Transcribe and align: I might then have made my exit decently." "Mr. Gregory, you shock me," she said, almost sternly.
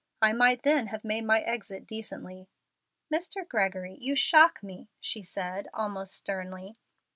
I 0.19 0.33
might 0.33 0.63
then 0.63 0.87
have 0.87 1.03
made 1.03 1.25
my 1.25 1.41
exit 1.41 1.85
decently." 1.85 2.49
"Mr. 3.13 3.47
Gregory, 3.47 3.99
you 3.99 4.15
shock 4.15 4.63
me," 4.63 4.89
she 4.99 5.21
said, 5.21 5.69
almost 5.75 6.15
sternly. 6.15 6.75